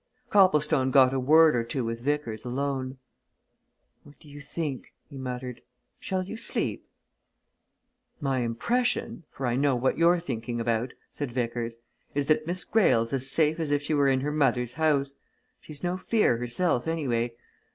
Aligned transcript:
Copplestone 0.31 0.89
got 0.89 1.13
a 1.13 1.19
word 1.19 1.55
or 1.55 1.63
two 1.63 1.85
with 1.85 1.99
Vickers 1.99 2.43
alone. 2.43 2.97
"What 4.01 4.17
do 4.19 4.27
you 4.29 4.41
think?" 4.41 4.95
he 5.07 5.15
muttered. 5.15 5.61
"Shall 5.99 6.23
you 6.23 6.37
sleep?" 6.37 6.89
"My 8.19 8.39
impression 8.39 9.25
for 9.29 9.45
I 9.45 9.55
know 9.55 9.75
what 9.75 9.99
you're 9.99 10.19
thinking 10.19 10.59
about," 10.59 10.93
said 11.11 11.31
Vickers, 11.31 11.77
"is 12.15 12.25
that 12.29 12.47
Miss 12.47 12.63
Greyle's 12.63 13.13
as 13.13 13.29
safe 13.29 13.59
as 13.59 13.69
if 13.69 13.83
she 13.83 13.93
were 13.93 14.09
in 14.09 14.21
her 14.21 14.31
mother's 14.31 14.73
house! 14.73 15.13
She's 15.59 15.83
no 15.83 15.97
fear, 15.97 16.37
herself, 16.37 16.87
anyway. 16.87 17.35